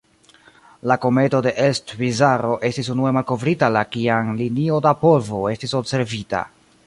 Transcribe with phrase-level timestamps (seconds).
[0.91, 6.43] La kometo de Elst-Pizarro estis unue malkovrita la kiam linio da polvo estis observita.